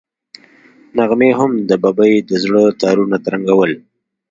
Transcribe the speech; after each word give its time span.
نغمې 0.97 1.29
هم 1.39 1.51
د 1.69 1.71
ببۍ 1.83 2.13
د 2.29 2.31
زړه 2.43 2.63
تارونه 2.81 3.17
ترنګول. 3.25 3.71